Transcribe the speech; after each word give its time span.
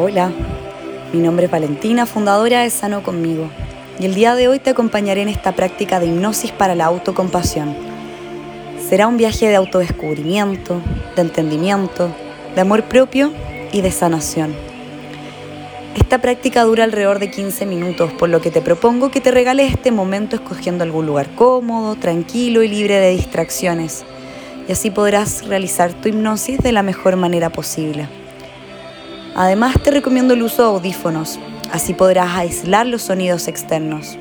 Hola, 0.00 0.30
mi 1.12 1.18
nombre 1.18 1.46
es 1.46 1.50
Valentina, 1.50 2.06
fundadora 2.06 2.62
de 2.62 2.70
Sano 2.70 3.02
Conmigo, 3.02 3.50
y 3.98 4.06
el 4.06 4.14
día 4.14 4.36
de 4.36 4.46
hoy 4.46 4.60
te 4.60 4.70
acompañaré 4.70 5.22
en 5.22 5.28
esta 5.28 5.56
práctica 5.56 5.98
de 5.98 6.06
hipnosis 6.06 6.52
para 6.52 6.76
la 6.76 6.84
autocompasión. 6.84 7.74
Será 8.88 9.08
un 9.08 9.16
viaje 9.16 9.48
de 9.48 9.56
autodescubrimiento, 9.56 10.80
de 11.16 11.22
entendimiento, 11.22 12.14
de 12.54 12.60
amor 12.60 12.84
propio 12.84 13.32
y 13.72 13.80
de 13.80 13.90
sanación. 13.90 14.54
Esta 15.96 16.18
práctica 16.18 16.62
dura 16.62 16.84
alrededor 16.84 17.18
de 17.18 17.32
15 17.32 17.66
minutos, 17.66 18.12
por 18.12 18.28
lo 18.28 18.40
que 18.40 18.52
te 18.52 18.60
propongo 18.60 19.10
que 19.10 19.20
te 19.20 19.32
regales 19.32 19.72
este 19.72 19.90
momento 19.90 20.36
escogiendo 20.36 20.84
algún 20.84 21.06
lugar 21.06 21.34
cómodo, 21.34 21.96
tranquilo 21.96 22.62
y 22.62 22.68
libre 22.68 23.00
de 23.00 23.10
distracciones, 23.10 24.04
y 24.68 24.70
así 24.70 24.92
podrás 24.92 25.44
realizar 25.48 25.92
tu 25.92 26.08
hipnosis 26.08 26.58
de 26.58 26.70
la 26.70 26.84
mejor 26.84 27.16
manera 27.16 27.50
posible. 27.50 28.17
Además 29.38 29.76
te 29.80 29.92
recomiendo 29.92 30.34
el 30.34 30.42
uso 30.42 30.62
de 30.62 30.68
audífonos, 30.68 31.38
así 31.70 31.94
podrás 31.94 32.36
aislar 32.36 32.88
los 32.88 33.02
sonidos 33.02 33.46
externos. 33.46 34.18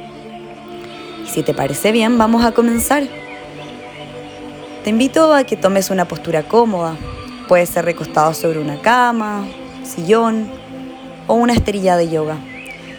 Si 1.28 1.42
te 1.42 1.56
parece 1.56 1.92
bien, 1.92 2.20
vamos 2.20 2.46
a 2.46 2.52
comenzar. 2.52 3.02
Te 4.84 4.92
invito 4.92 5.34
a 5.34 5.44
que 5.44 5.58
tomes 5.58 5.90
una 5.90 6.08
postura 6.08 6.44
cómoda. 6.44 6.96
Puede 7.48 7.66
ser 7.66 7.86
recostado 7.86 8.36
sobre 8.36 8.60
una 8.60 8.80
cama, 8.80 9.48
sillón 9.84 10.52
o 11.26 11.34
una 11.34 11.54
esterilla 11.54 11.98
de 11.98 12.10
yoga. 12.10 12.38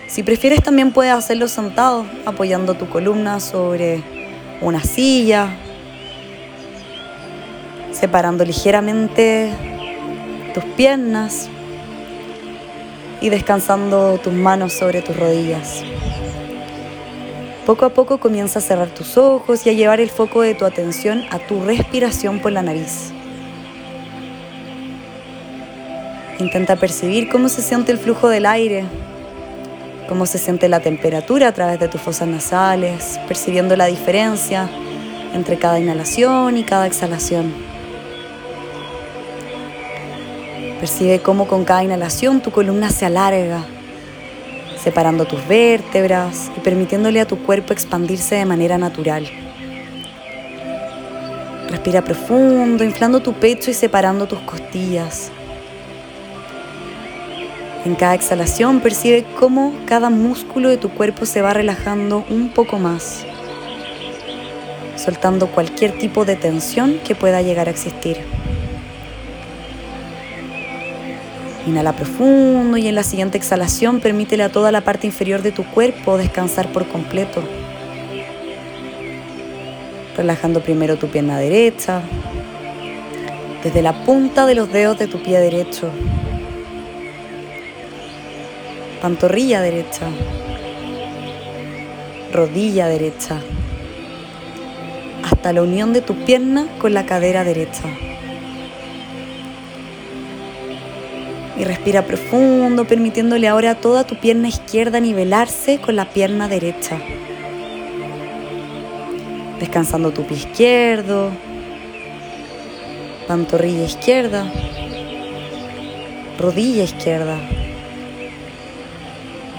Si 0.09 0.25
prefieres 0.25 0.61
también 0.61 0.91
puedes 0.91 1.13
hacerlo 1.13 1.47
sentado, 1.47 2.05
apoyando 2.27 2.75
tu 2.75 2.89
columna 2.89 3.39
sobre 3.39 4.03
una 4.61 4.83
silla, 4.83 5.51
separando 7.93 8.45
ligeramente 8.45 9.53
tus 10.53 10.65
piernas 10.75 11.49
y 13.21 13.29
descansando 13.31 14.19
tus 14.19 14.33
manos 14.33 14.73
sobre 14.73 15.03
tus 15.03 15.17
rodillas. 15.17 15.83
Poco 17.67 17.85
a 17.85 17.91
poco 17.91 18.19
comienza 18.19 18.61
a 18.61 18.63
cerrar 18.63 18.89
tus 18.89 19.19
ojos 19.19 19.67
y 19.67 19.71
a 19.71 19.75
llevar 19.75 20.01
el 20.01 20.09
foco 20.09 20.41
de 20.41 20.55
tu 20.55 20.65
atención 20.65 21.25
a 21.31 21.39
tu 21.39 21.63
respiración 21.63 22.41
por 22.41 22.53
la 22.53 22.63
nariz. 22.63 23.13
Intenta 26.39 26.77
percibir 26.77 27.29
cómo 27.29 27.49
se 27.49 27.61
siente 27.61 27.93
el 27.93 27.99
flujo 27.99 28.29
del 28.29 28.47
aire, 28.47 28.85
cómo 30.09 30.25
se 30.25 30.39
siente 30.39 30.69
la 30.69 30.81
temperatura 30.81 31.49
a 31.49 31.53
través 31.53 31.79
de 31.79 31.89
tus 31.89 32.01
fosas 32.01 32.29
nasales, 32.29 33.21
percibiendo 33.29 33.77
la 33.77 33.87
diferencia 33.87 34.71
entre 35.35 35.59
cada 35.59 35.79
inhalación 35.79 36.57
y 36.57 36.65
cada 36.65 36.87
exhalación. 36.87 37.68
Percibe 40.89 41.21
cómo 41.21 41.47
con 41.47 41.67
cada 41.67 41.85
inhalación 41.85 42.41
tu 42.41 42.51
columna 42.51 42.89
se 42.89 43.05
alarga, 43.05 43.63
separando 44.83 45.27
tus 45.27 45.47
vértebras 45.47 46.51
y 46.57 46.61
permitiéndole 46.61 47.21
a 47.21 47.27
tu 47.27 47.37
cuerpo 47.45 47.75
expandirse 47.75 48.37
de 48.37 48.47
manera 48.47 48.79
natural. 48.79 49.29
Respira 51.69 52.03
profundo, 52.03 52.85
inflando 52.85 53.21
tu 53.21 53.35
pecho 53.35 53.71
y 53.71 53.75
separando 53.75 54.27
tus 54.27 54.39
costillas. 54.41 55.31
En 57.85 57.95
cada 57.95 58.15
exhalación 58.15 58.81
percibe 58.81 59.27
cómo 59.39 59.75
cada 59.85 60.09
músculo 60.09 60.71
de 60.71 60.79
tu 60.79 60.89
cuerpo 60.89 61.27
se 61.27 61.43
va 61.43 61.53
relajando 61.53 62.25
un 62.31 62.49
poco 62.49 62.79
más, 62.79 63.27
soltando 64.97 65.49
cualquier 65.49 65.99
tipo 65.99 66.25
de 66.25 66.37
tensión 66.37 66.99
que 67.07 67.15
pueda 67.15 67.43
llegar 67.43 67.69
a 67.69 67.73
existir. 67.73 68.38
Inhala 71.69 71.93
profundo 71.93 72.79
y 72.79 72.89
en 72.89 72.95
la 72.95 73.03
siguiente 73.03 73.37
exhalación 73.37 74.01
permítele 74.01 74.43
a 74.43 74.51
toda 74.51 74.73
la 74.73 74.81
parte 74.81 75.07
inferior 75.07 75.43
de 75.43 75.53
tu 75.53 75.65
cuerpo 75.65 76.17
descansar 76.17 76.73
por 76.73 76.89
completo. 76.89 77.43
Relajando 80.17 80.63
primero 80.63 80.97
tu 80.97 81.09
pierna 81.09 81.39
derecha, 81.39 82.01
desde 83.63 83.83
la 83.83 84.03
punta 84.05 84.47
de 84.47 84.55
los 84.55 84.73
dedos 84.73 84.99
de 84.99 85.09
tu 85.09 85.23
pie 85.23 85.41
derecho, 85.41 85.91
pantorrilla 89.03 89.61
derecha, 89.61 90.09
rodilla 92.33 92.89
derecha, 92.89 93.43
hasta 95.23 95.53
la 95.53 95.61
unión 95.61 95.93
de 95.93 96.01
tu 96.01 96.15
pierna 96.25 96.67
con 96.79 96.95
la 96.95 97.05
cadera 97.05 97.45
derecha. 97.45 97.85
Y 101.59 101.65
respira 101.65 102.07
profundo, 102.07 102.87
permitiéndole 102.87 103.49
ahora 103.49 103.73
a 103.73 103.75
toda 103.75 104.05
tu 104.05 104.15
pierna 104.15 104.49
izquierda 104.49 105.01
nivelarse 105.01 105.81
con 105.81 105.97
la 105.97 106.09
pierna 106.09 106.49
derecha. 106.49 106.99
Descansando 109.59 110.13
tu 110.13 110.25
pie 110.25 110.37
izquierdo, 110.37 111.33
pantorrilla 113.27 113.85
izquierda, 113.85 114.47
rodilla 116.39 116.85
izquierda, 116.85 117.37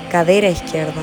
cadera 0.10 0.50
izquierda. 0.50 1.02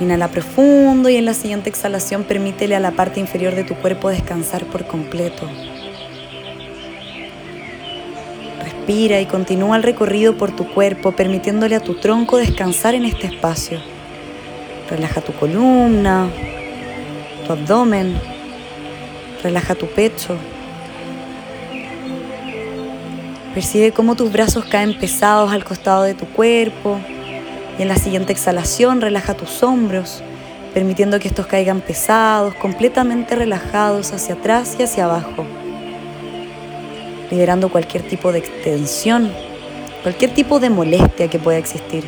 Inhala 0.00 0.28
profundo 0.28 1.08
y 1.08 1.16
en 1.16 1.24
la 1.24 1.34
siguiente 1.34 1.68
exhalación 1.68 2.22
permítele 2.22 2.76
a 2.76 2.80
la 2.80 2.92
parte 2.92 3.18
inferior 3.18 3.56
de 3.56 3.64
tu 3.64 3.74
cuerpo 3.74 4.08
descansar 4.08 4.64
por 4.66 4.86
completo. 4.86 5.48
Respira 8.88 9.20
y 9.20 9.26
continúa 9.26 9.76
el 9.76 9.82
recorrido 9.82 10.38
por 10.38 10.56
tu 10.56 10.66
cuerpo, 10.66 11.12
permitiéndole 11.12 11.76
a 11.76 11.80
tu 11.80 11.96
tronco 11.96 12.38
descansar 12.38 12.94
en 12.94 13.04
este 13.04 13.26
espacio. 13.26 13.78
Relaja 14.88 15.20
tu 15.20 15.34
columna, 15.34 16.30
tu 17.46 17.52
abdomen, 17.52 18.18
relaja 19.42 19.74
tu 19.74 19.88
pecho. 19.88 20.38
Percibe 23.52 23.92
cómo 23.92 24.16
tus 24.16 24.32
brazos 24.32 24.64
caen 24.64 24.98
pesados 24.98 25.52
al 25.52 25.64
costado 25.64 26.04
de 26.04 26.14
tu 26.14 26.24
cuerpo 26.24 26.98
y 27.78 27.82
en 27.82 27.88
la 27.88 27.96
siguiente 27.96 28.32
exhalación 28.32 29.02
relaja 29.02 29.34
tus 29.34 29.62
hombros, 29.62 30.22
permitiendo 30.72 31.20
que 31.20 31.28
estos 31.28 31.46
caigan 31.46 31.82
pesados, 31.82 32.54
completamente 32.54 33.36
relajados 33.36 34.14
hacia 34.14 34.36
atrás 34.36 34.76
y 34.78 34.84
hacia 34.84 35.04
abajo 35.04 35.44
liberando 37.30 37.68
cualquier 37.68 38.02
tipo 38.02 38.32
de 38.32 38.38
extensión, 38.38 39.30
cualquier 40.02 40.32
tipo 40.32 40.60
de 40.60 40.70
molestia 40.70 41.28
que 41.28 41.38
pueda 41.38 41.58
existir. 41.58 42.04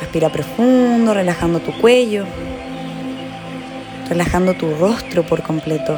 Respira 0.00 0.30
profundo, 0.30 1.14
relajando 1.14 1.60
tu 1.60 1.72
cuello, 1.80 2.24
relajando 4.08 4.54
tu 4.54 4.74
rostro 4.74 5.22
por 5.22 5.42
completo. 5.42 5.96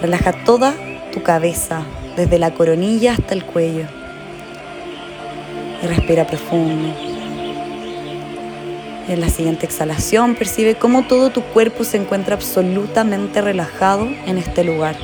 Relaja 0.00 0.32
toda 0.44 0.74
tu 1.12 1.22
cabeza, 1.22 1.82
desde 2.16 2.38
la 2.38 2.52
coronilla 2.52 3.12
hasta 3.12 3.34
el 3.34 3.44
cuello. 3.44 3.86
Y 5.82 5.86
respira 5.86 6.26
profundo. 6.26 7.05
En 9.08 9.20
la 9.20 9.28
siguiente 9.28 9.66
exhalación 9.66 10.34
percibe 10.34 10.74
cómo 10.74 11.06
todo 11.06 11.30
tu 11.30 11.40
cuerpo 11.40 11.84
se 11.84 11.96
encuentra 11.96 12.34
absolutamente 12.34 13.40
relajado 13.40 14.08
en 14.26 14.36
este 14.36 14.64
lugar, 14.64 14.96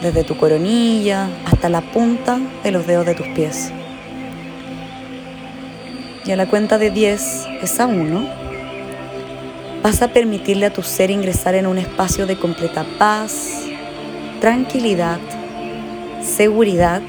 desde 0.00 0.24
tu 0.24 0.38
coronilla 0.38 1.28
hasta 1.44 1.68
la 1.68 1.82
punta 1.82 2.38
de 2.64 2.70
los 2.70 2.86
dedos 2.86 3.04
de 3.04 3.14
tus 3.14 3.26
pies. 3.28 3.70
Y 6.24 6.30
a 6.30 6.36
la 6.36 6.48
cuenta 6.48 6.78
de 6.78 6.90
10, 6.90 7.46
esa 7.62 7.86
1, 7.86 8.26
vas 9.82 10.00
a 10.00 10.08
permitirle 10.08 10.64
a 10.64 10.72
tu 10.72 10.82
ser 10.82 11.10
ingresar 11.10 11.54
en 11.56 11.66
un 11.66 11.76
espacio 11.76 12.26
de 12.26 12.38
completa 12.38 12.86
paz, 12.98 13.64
tranquilidad, 14.40 15.18
seguridad 16.22 17.02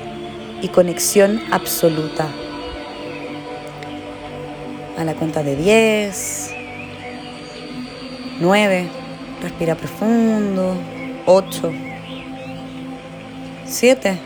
y 0.62 0.68
conexión 0.68 1.40
absoluta 1.52 2.28
a 5.00 5.06
la 5.06 5.14
cuenta 5.14 5.44
de 5.44 5.56
10, 5.56 6.52
9, 8.42 8.88
respira 9.42 9.76
profundo, 9.76 10.76
8, 11.26 11.72
7, 13.64 14.20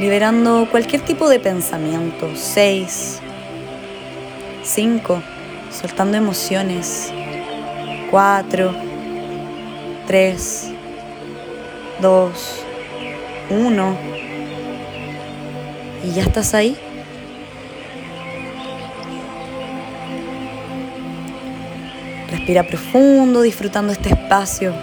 liberando 0.00 0.66
cualquier 0.68 1.00
tipo 1.02 1.28
de 1.28 1.38
pensamiento, 1.38 2.28
6, 2.34 3.20
5, 4.64 5.22
soltando 5.70 6.16
emociones, 6.16 7.12
4, 8.10 8.74
3, 10.08 10.70
2, 12.02 12.64
1, 13.48 13.96
y 16.02 16.10
ya 16.14 16.22
estás 16.22 16.52
ahí 16.54 16.76
Respira 22.44 22.66
profundo, 22.66 23.40
disfrutando 23.40 23.90
este 23.90 24.10
espacio, 24.10 24.74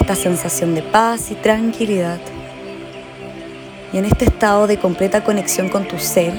esta 0.00 0.14
sensación 0.14 0.74
de 0.74 0.80
paz 0.80 1.30
y 1.30 1.34
tranquilidad. 1.34 2.18
Y 3.92 3.98
en 3.98 4.06
este 4.06 4.24
estado 4.24 4.66
de 4.66 4.78
completa 4.78 5.22
conexión 5.22 5.68
con 5.68 5.86
tu 5.86 5.98
ser, 5.98 6.32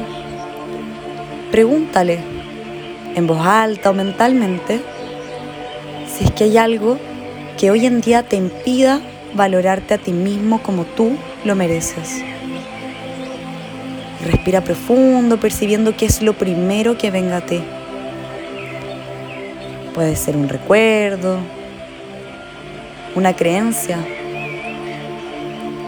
pregúntale 1.51 2.17
en 3.13 3.27
voz 3.27 3.45
alta 3.45 3.91
o 3.91 3.94
mentalmente 3.94 4.81
si 6.07 6.23
es 6.23 6.31
que 6.31 6.45
hay 6.45 6.57
algo 6.57 6.97
que 7.59 7.69
hoy 7.69 7.85
en 7.85 8.01
día 8.01 8.23
te 8.23 8.35
impida 8.35 9.01
valorarte 9.35 9.94
a 9.94 10.00
ti 10.00 10.11
mismo 10.11 10.63
como 10.63 10.85
tú 10.85 11.11
lo 11.45 11.53
mereces. 11.53 12.23
Respira 14.25 14.61
profundo, 14.61 15.39
percibiendo 15.39 15.95
qué 15.95 16.07
es 16.07 16.23
lo 16.23 16.33
primero 16.33 16.97
que 16.97 17.11
venga 17.11 17.38
a 17.38 17.41
ti. 17.41 17.61
Puede 19.94 20.15
ser 20.15 20.38
un 20.38 20.47
recuerdo, 20.47 21.39
una 23.15 23.36
creencia, 23.36 23.97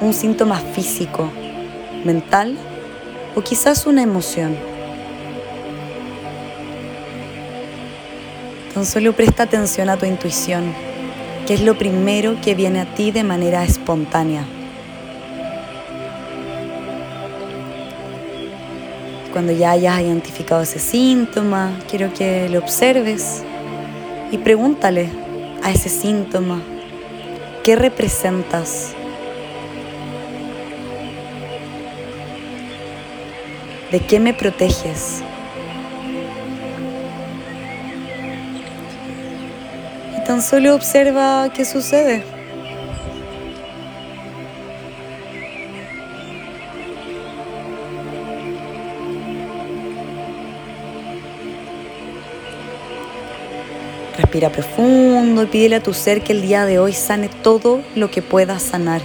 un 0.01 0.13
síntoma 0.13 0.57
físico, 0.57 1.29
mental 2.03 2.57
o 3.35 3.41
quizás 3.41 3.85
una 3.85 4.01
emoción. 4.01 4.57
Tan 8.73 8.85
solo 8.85 9.13
presta 9.13 9.43
atención 9.43 9.89
a 9.89 9.97
tu 9.97 10.05
intuición, 10.05 10.73
que 11.45 11.53
es 11.53 11.61
lo 11.61 11.77
primero 11.77 12.37
que 12.41 12.55
viene 12.55 12.81
a 12.81 12.85
ti 12.95 13.11
de 13.11 13.23
manera 13.23 13.63
espontánea. 13.63 14.45
Cuando 19.31 19.53
ya 19.53 19.71
hayas 19.71 20.01
identificado 20.01 20.63
ese 20.63 20.79
síntoma, 20.79 21.79
quiero 21.89 22.13
que 22.13 22.49
lo 22.49 22.59
observes 22.59 23.43
y 24.31 24.37
pregúntale 24.37 25.09
a 25.61 25.71
ese 25.71 25.89
síntoma, 25.89 26.61
¿qué 27.63 27.75
representas? 27.75 28.93
¿De 33.91 33.99
qué 33.99 34.21
me 34.21 34.33
proteges? 34.33 35.21
Y 40.17 40.23
tan 40.23 40.41
solo 40.41 40.75
observa 40.75 41.49
qué 41.53 41.65
sucede. 41.65 42.40
Respira 54.31 54.49
profundo 54.49 55.43
y 55.43 55.45
pídele 55.47 55.75
a 55.75 55.83
tu 55.83 55.93
ser 55.93 56.21
que 56.21 56.31
el 56.31 56.41
día 56.41 56.65
de 56.65 56.79
hoy 56.79 56.93
sane 56.93 57.27
todo 57.27 57.81
lo 57.95 58.09
que 58.09 58.21
pueda 58.21 58.59
sanar. 58.59 59.01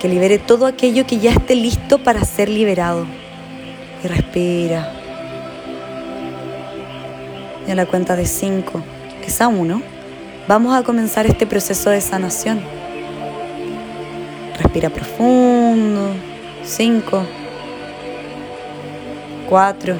Que 0.00 0.08
libere 0.08 0.38
todo 0.38 0.64
aquello 0.64 1.06
que 1.06 1.18
ya 1.18 1.30
esté 1.32 1.54
listo 1.54 1.98
para 1.98 2.24
ser 2.24 2.48
liberado. 2.48 3.04
Y 4.02 4.08
respira. 4.08 4.94
Y 7.66 7.70
a 7.70 7.74
la 7.74 7.84
cuenta 7.84 8.16
de 8.16 8.24
5, 8.24 8.80
es 9.26 9.42
a 9.42 9.48
1, 9.48 9.82
vamos 10.48 10.74
a 10.74 10.82
comenzar 10.82 11.26
este 11.26 11.46
proceso 11.46 11.90
de 11.90 12.00
sanación. 12.00 12.62
Respira 14.58 14.88
profundo. 14.88 16.14
5, 16.64 17.22
4, 19.50 19.96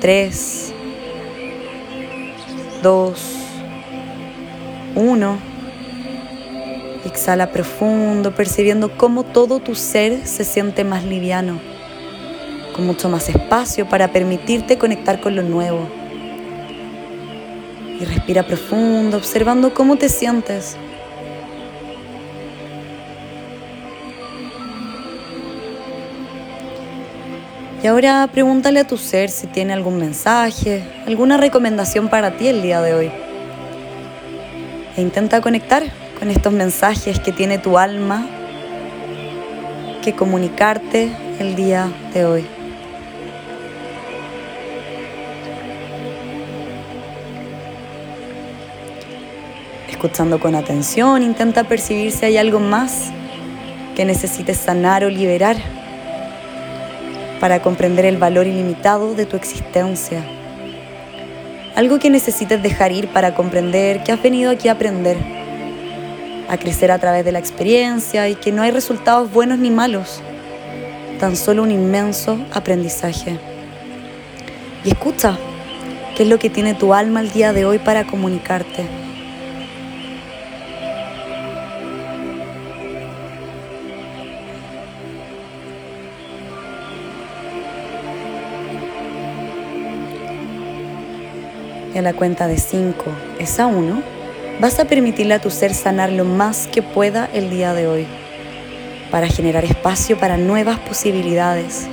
3, 0.00 0.74
dos, 2.82 3.20
uno. 4.94 5.38
Exhala 7.04 7.52
profundo, 7.52 8.34
percibiendo 8.34 8.96
cómo 8.96 9.22
todo 9.22 9.60
tu 9.60 9.74
ser 9.74 10.26
se 10.26 10.44
siente 10.44 10.84
más 10.84 11.04
liviano, 11.04 11.60
con 12.74 12.86
mucho 12.86 13.08
más 13.08 13.28
espacio 13.28 13.88
para 13.88 14.08
permitirte 14.08 14.78
conectar 14.78 15.20
con 15.20 15.34
lo 15.36 15.42
nuevo. 15.42 15.88
Y 18.00 18.04
respira 18.04 18.46
profundo, 18.46 19.16
observando 19.16 19.72
cómo 19.74 19.96
te 19.96 20.08
sientes 20.08 20.76
Y 27.80 27.86
ahora 27.86 28.28
pregúntale 28.32 28.80
a 28.80 28.86
tu 28.86 28.96
ser 28.96 29.30
si 29.30 29.46
tiene 29.46 29.72
algún 29.72 29.98
mensaje, 29.98 30.82
alguna 31.06 31.36
recomendación 31.36 32.08
para 32.08 32.32
ti 32.36 32.48
el 32.48 32.60
día 32.60 32.80
de 32.82 32.94
hoy. 32.94 33.10
E 34.96 35.00
intenta 35.00 35.40
conectar 35.40 35.84
con 36.18 36.28
estos 36.28 36.52
mensajes 36.52 37.20
que 37.20 37.30
tiene 37.30 37.58
tu 37.58 37.78
alma 37.78 38.26
que 40.02 40.12
comunicarte 40.12 41.12
el 41.38 41.54
día 41.54 41.88
de 42.12 42.24
hoy. 42.24 42.46
Escuchando 49.88 50.40
con 50.40 50.56
atención, 50.56 51.22
intenta 51.22 51.62
percibir 51.62 52.10
si 52.10 52.24
hay 52.24 52.38
algo 52.38 52.58
más 52.58 53.12
que 53.94 54.04
necesites 54.04 54.56
sanar 54.56 55.04
o 55.04 55.10
liberar 55.10 55.77
para 57.40 57.62
comprender 57.62 58.04
el 58.04 58.16
valor 58.16 58.46
ilimitado 58.46 59.14
de 59.14 59.26
tu 59.26 59.36
existencia. 59.36 60.22
Algo 61.74 61.98
que 61.98 62.10
necesites 62.10 62.62
dejar 62.62 62.92
ir 62.92 63.08
para 63.08 63.34
comprender 63.34 64.02
que 64.02 64.12
has 64.12 64.22
venido 64.22 64.50
aquí 64.50 64.68
a 64.68 64.72
aprender, 64.72 65.16
a 66.48 66.56
crecer 66.56 66.90
a 66.90 66.98
través 66.98 67.24
de 67.24 67.32
la 67.32 67.38
experiencia 67.38 68.28
y 68.28 68.34
que 68.34 68.50
no 68.50 68.62
hay 68.62 68.70
resultados 68.70 69.30
buenos 69.30 69.58
ni 69.58 69.70
malos, 69.70 70.20
tan 71.20 71.36
solo 71.36 71.62
un 71.62 71.70
inmenso 71.70 72.38
aprendizaje. 72.52 73.38
Y 74.84 74.90
escucha, 74.90 75.38
¿qué 76.16 76.24
es 76.24 76.28
lo 76.28 76.38
que 76.38 76.50
tiene 76.50 76.74
tu 76.74 76.94
alma 76.94 77.20
el 77.20 77.30
día 77.30 77.52
de 77.52 77.64
hoy 77.64 77.78
para 77.78 78.06
comunicarte? 78.06 79.07
A 91.98 92.02
la 92.02 92.12
cuenta 92.12 92.46
de 92.46 92.58
5 92.58 93.04
es 93.38 93.58
a 93.60 93.66
1, 93.66 94.02
vas 94.60 94.78
a 94.78 94.84
permitirle 94.84 95.34
a 95.34 95.40
tu 95.40 95.50
ser 95.50 95.74
sanar 95.74 96.12
lo 96.12 96.24
más 96.24 96.66
que 96.66 96.82
pueda 96.82 97.28
el 97.32 97.50
día 97.50 97.74
de 97.74 97.86
hoy, 97.86 98.06
para 99.10 99.26
generar 99.26 99.64
espacio 99.64 100.18
para 100.18 100.36
nuevas 100.36 100.78
posibilidades, 100.78 101.86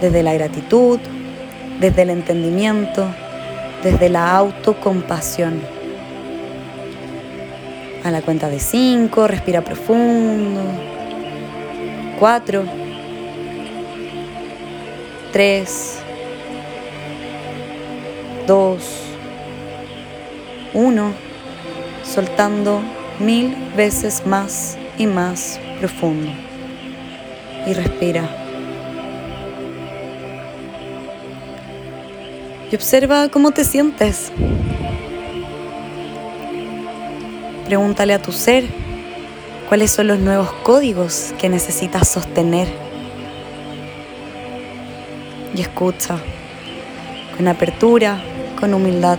desde 0.00 0.22
la 0.22 0.34
gratitud, 0.34 0.98
desde 1.80 2.02
el 2.02 2.10
entendimiento, 2.10 3.06
desde 3.82 4.08
la 4.08 4.36
autocompasión. 4.36 5.60
A 8.04 8.10
la 8.10 8.20
cuenta 8.20 8.48
de 8.50 8.60
5, 8.60 9.26
respira 9.28 9.62
profundo. 9.62 10.60
4, 12.18 12.64
3, 15.32 15.98
2, 18.46 19.13
uno, 20.74 21.12
soltando 22.02 22.82
mil 23.18 23.56
veces 23.76 24.26
más 24.26 24.76
y 24.98 25.06
más 25.06 25.58
profundo. 25.78 26.30
Y 27.66 27.72
respira. 27.72 28.28
Y 32.70 32.74
observa 32.74 33.28
cómo 33.28 33.52
te 33.52 33.64
sientes. 33.64 34.32
Pregúntale 37.66 38.12
a 38.12 38.20
tu 38.20 38.32
ser 38.32 38.64
cuáles 39.68 39.90
son 39.90 40.08
los 40.08 40.18
nuevos 40.18 40.52
códigos 40.64 41.32
que 41.38 41.48
necesitas 41.48 42.08
sostener. 42.08 42.68
Y 45.56 45.60
escucha 45.60 46.18
con 47.36 47.48
apertura, 47.48 48.20
con 48.58 48.74
humildad. 48.74 49.18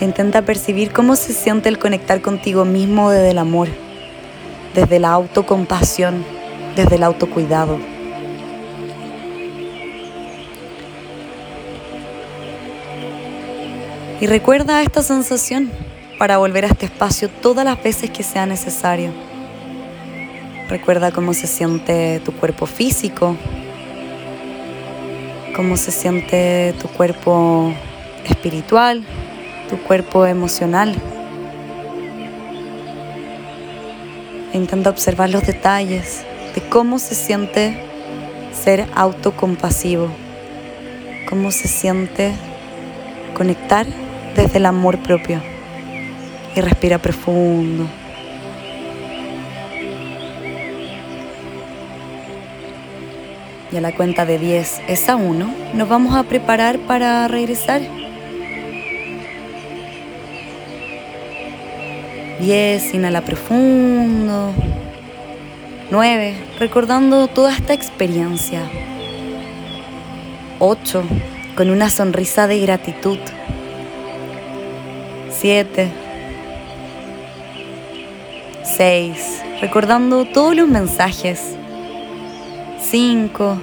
Intenta 0.00 0.42
percibir 0.42 0.92
cómo 0.92 1.16
se 1.16 1.32
siente 1.32 1.70
el 1.70 1.78
conectar 1.78 2.20
contigo 2.20 2.66
mismo 2.66 3.10
desde 3.10 3.30
el 3.30 3.38
amor, 3.38 3.68
desde 4.74 4.98
la 4.98 5.12
autocompasión, 5.12 6.22
desde 6.76 6.96
el 6.96 7.02
autocuidado. 7.02 7.78
Y 14.20 14.26
recuerda 14.26 14.82
esta 14.82 15.02
sensación 15.02 15.70
para 16.18 16.38
volver 16.38 16.64
a 16.64 16.68
este 16.68 16.86
espacio 16.86 17.28
todas 17.28 17.64
las 17.64 17.82
veces 17.82 18.10
que 18.10 18.22
sea 18.22 18.44
necesario. 18.44 19.12
Recuerda 20.68 21.10
cómo 21.10 21.32
se 21.32 21.46
siente 21.46 22.20
tu 22.24 22.32
cuerpo 22.32 22.66
físico, 22.66 23.36
cómo 25.54 25.76
se 25.76 25.90
siente 25.90 26.74
tu 26.80 26.88
cuerpo 26.88 27.72
espiritual, 28.24 29.04
tu 29.68 29.78
cuerpo 29.78 30.26
emocional. 30.26 30.94
Intenta 34.52 34.90
observar 34.90 35.30
los 35.30 35.46
detalles 35.46 36.24
de 36.54 36.62
cómo 36.68 36.98
se 36.98 37.14
siente 37.14 37.78
ser 38.52 38.86
autocompasivo, 38.94 40.08
cómo 41.28 41.50
se 41.50 41.68
siente 41.68 42.32
conectar 43.34 43.86
desde 44.34 44.58
el 44.58 44.66
amor 44.66 44.98
propio. 44.98 45.40
Y 46.54 46.60
respira 46.62 46.98
profundo. 46.98 47.86
Y 53.70 53.76
a 53.76 53.80
la 53.80 53.94
cuenta 53.94 54.24
de 54.24 54.38
10 54.38 54.80
es 54.88 55.08
a 55.08 55.16
1, 55.16 55.54
nos 55.74 55.88
vamos 55.88 56.16
a 56.16 56.22
preparar 56.22 56.78
para 56.78 57.28
regresar. 57.28 57.82
10, 62.40 62.94
inhala 62.94 63.22
profundo. 63.22 64.52
9, 65.90 66.34
recordando 66.58 67.28
toda 67.28 67.52
esta 67.52 67.72
experiencia. 67.72 68.62
8, 70.58 71.04
con 71.56 71.70
una 71.70 71.90
sonrisa 71.90 72.46
de 72.46 72.60
gratitud. 72.60 73.18
7, 75.30 75.90
6, 78.76 79.42
recordando 79.60 80.24
todos 80.24 80.56
los 80.56 80.68
mensajes 80.68 81.56
5, 82.80 83.58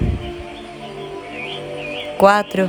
4, 2.18 2.68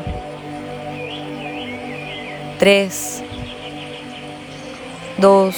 3, 2.58 3.24
2, 5.18 5.56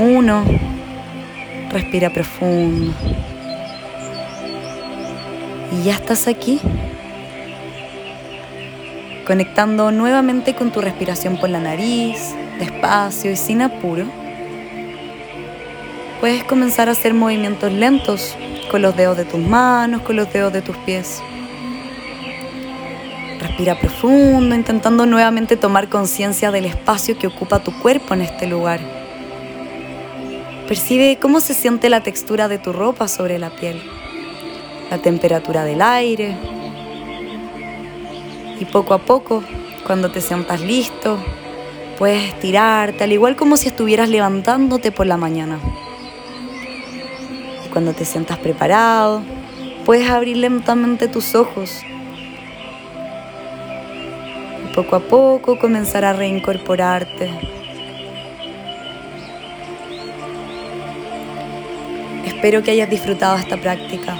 1. 0.00 0.44
Respira 1.70 2.08
profundo. 2.08 2.94
Y 5.72 5.84
ya 5.84 5.92
estás 5.92 6.26
aquí, 6.26 6.58
conectando 9.26 9.92
nuevamente 9.92 10.54
con 10.54 10.72
tu 10.72 10.80
respiración 10.80 11.36
por 11.36 11.50
la 11.50 11.60
nariz, 11.60 12.34
despacio 12.58 13.30
y 13.30 13.36
sin 13.36 13.60
apuro. 13.60 14.06
Puedes 16.18 16.44
comenzar 16.44 16.88
a 16.88 16.92
hacer 16.92 17.12
movimientos 17.12 17.70
lentos 17.70 18.36
con 18.70 18.82
los 18.82 18.96
dedos 18.96 19.18
de 19.18 19.26
tus 19.26 19.40
manos, 19.40 20.00
con 20.00 20.16
los 20.16 20.32
dedos 20.32 20.52
de 20.52 20.62
tus 20.62 20.76
pies. 20.78 21.22
Respira 23.38 23.78
profundo, 23.78 24.54
intentando 24.54 25.04
nuevamente 25.04 25.56
tomar 25.56 25.88
conciencia 25.88 26.50
del 26.50 26.64
espacio 26.64 27.18
que 27.18 27.26
ocupa 27.26 27.62
tu 27.62 27.72
cuerpo 27.80 28.14
en 28.14 28.22
este 28.22 28.46
lugar. 28.46 28.99
Percibe 30.70 31.18
cómo 31.20 31.40
se 31.40 31.52
siente 31.52 31.90
la 31.90 32.04
textura 32.04 32.46
de 32.46 32.58
tu 32.58 32.72
ropa 32.72 33.08
sobre 33.08 33.40
la 33.40 33.50
piel, 33.50 33.82
la 34.88 34.98
temperatura 34.98 35.64
del 35.64 35.82
aire. 35.82 36.36
Y 38.60 38.64
poco 38.66 38.94
a 38.94 38.98
poco, 38.98 39.42
cuando 39.84 40.12
te 40.12 40.20
sientas 40.20 40.60
listo, 40.60 41.18
puedes 41.98 42.22
estirarte, 42.22 43.02
al 43.02 43.10
igual 43.10 43.34
como 43.34 43.56
si 43.56 43.66
estuvieras 43.66 44.10
levantándote 44.10 44.92
por 44.92 45.06
la 45.08 45.16
mañana. 45.16 45.58
Cuando 47.72 47.92
te 47.92 48.04
sientas 48.04 48.38
preparado, 48.38 49.22
puedes 49.84 50.08
abrir 50.08 50.36
lentamente 50.36 51.08
tus 51.08 51.34
ojos 51.34 51.80
y 54.64 54.72
poco 54.76 54.94
a 54.94 55.00
poco 55.00 55.58
comenzar 55.58 56.04
a 56.04 56.12
reincorporarte. 56.12 57.59
Espero 62.40 62.62
que 62.62 62.70
hayas 62.70 62.88
disfrutado 62.88 63.36
esta 63.36 63.58
práctica. 63.58 64.18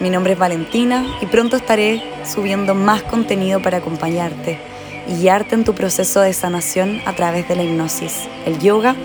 Mi 0.00 0.10
nombre 0.10 0.32
es 0.32 0.38
Valentina 0.40 1.06
y 1.20 1.26
pronto 1.26 1.54
estaré 1.54 2.02
subiendo 2.24 2.74
más 2.74 3.04
contenido 3.04 3.62
para 3.62 3.78
acompañarte 3.78 4.58
y 5.06 5.20
guiarte 5.20 5.54
en 5.54 5.62
tu 5.62 5.72
proceso 5.72 6.20
de 6.22 6.32
sanación 6.32 7.00
a 7.06 7.12
través 7.12 7.46
de 7.46 7.54
la 7.54 7.62
hipnosis, 7.62 8.28
el 8.46 8.58
yoga 8.58 8.96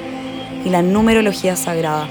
y 0.66 0.72
la 0.72 0.82
numerología 0.82 1.56
sagrada. 1.56 2.08